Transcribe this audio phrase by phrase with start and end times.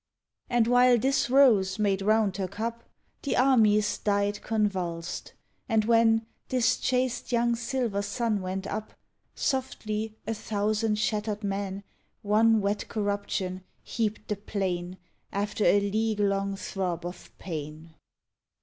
[0.49, 2.85] And while this rose made round her cup,
[3.21, 5.33] The armies died convulsed.
[5.69, 8.93] And when This chaste young silver sun went up
[9.35, 11.83] Softly, a thousand shattered men,
[12.23, 14.97] One wet corruption, heaped the plain,
[15.31, 17.93] After a league long throb of pain.